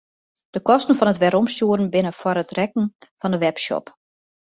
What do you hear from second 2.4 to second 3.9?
rekken fan de webshop.